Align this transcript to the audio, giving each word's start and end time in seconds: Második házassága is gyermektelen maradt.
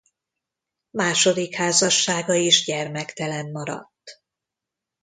Második 0.89 1.55
házassága 1.55 2.33
is 2.33 2.63
gyermektelen 2.63 3.51
maradt. 3.51 4.21